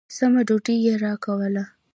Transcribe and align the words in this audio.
سمه 0.15 0.41
ډوډۍ 0.47 0.75
يې 0.85 0.93
راکوله. 1.03 1.63